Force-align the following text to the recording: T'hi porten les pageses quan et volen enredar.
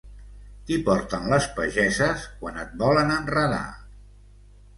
T'hi 0.69 0.77
porten 0.87 1.27
les 1.33 1.47
pageses 1.59 2.25
quan 2.41 2.57
et 2.63 2.73
volen 2.81 3.15
enredar. 3.19 3.63